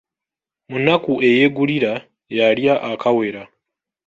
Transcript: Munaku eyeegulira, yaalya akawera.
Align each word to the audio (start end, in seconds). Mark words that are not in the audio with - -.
Munaku 0.71 1.13
eyeegulira, 1.27 1.93
yaalya 2.35 2.73
akawera. 2.91 3.43